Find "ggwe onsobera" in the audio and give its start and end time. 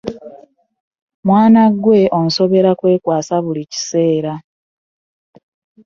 1.73-2.71